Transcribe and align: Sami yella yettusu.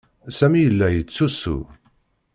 Sami 0.37 0.59
yella 0.61 0.87
yettusu. 0.91 1.57